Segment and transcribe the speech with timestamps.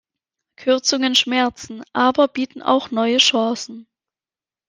[0.57, 3.85] Kürzungen schmerzen, aber bieten auch neue Chancen.